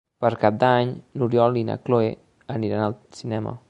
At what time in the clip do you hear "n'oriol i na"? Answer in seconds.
1.19-1.79